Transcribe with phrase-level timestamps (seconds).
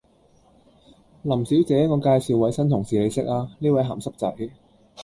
[1.21, 4.35] 林小姐，我介紹位新同事你識呀，呢位鹹濕仔